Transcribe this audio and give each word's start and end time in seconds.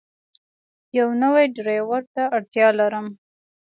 یو 0.97 1.07
نوی 1.21 1.45
ډرایور 1.55 2.01
ته 2.13 2.23
اړتیا 2.35 2.67
لرم. 2.79 3.07